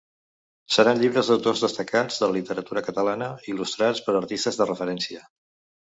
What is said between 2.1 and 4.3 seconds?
de la literatura catalana, il·lustrats per